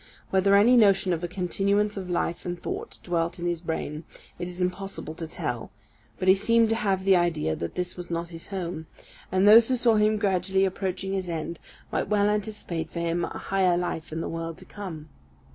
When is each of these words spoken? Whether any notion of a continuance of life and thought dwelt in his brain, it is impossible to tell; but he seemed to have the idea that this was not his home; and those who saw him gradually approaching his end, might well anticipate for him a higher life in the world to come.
Whether 0.31 0.55
any 0.55 0.75
notion 0.77 1.13
of 1.13 1.23
a 1.23 1.27
continuance 1.27 1.95
of 1.95 2.09
life 2.09 2.43
and 2.43 2.59
thought 2.59 2.97
dwelt 3.03 3.37
in 3.37 3.45
his 3.45 3.61
brain, 3.61 4.03
it 4.39 4.47
is 4.47 4.59
impossible 4.59 5.13
to 5.13 5.27
tell; 5.27 5.69
but 6.17 6.27
he 6.27 6.33
seemed 6.33 6.69
to 6.69 6.75
have 6.75 7.05
the 7.05 7.15
idea 7.15 7.55
that 7.55 7.75
this 7.75 7.95
was 7.95 8.09
not 8.09 8.31
his 8.31 8.47
home; 8.47 8.87
and 9.31 9.47
those 9.47 9.67
who 9.67 9.75
saw 9.75 9.97
him 9.97 10.17
gradually 10.17 10.65
approaching 10.65 11.13
his 11.13 11.29
end, 11.29 11.59
might 11.91 12.07
well 12.09 12.29
anticipate 12.29 12.89
for 12.89 12.99
him 12.99 13.25
a 13.25 13.37
higher 13.37 13.77
life 13.77 14.11
in 14.11 14.21
the 14.21 14.27
world 14.27 14.57
to 14.57 14.65
come. 14.65 15.09